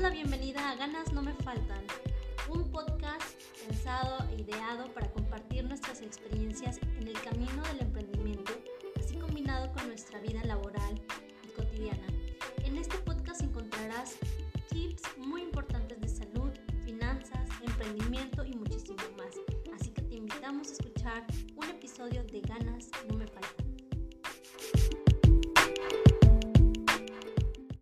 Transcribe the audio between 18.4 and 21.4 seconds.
y muchísimo más. Así que te invitamos a escuchar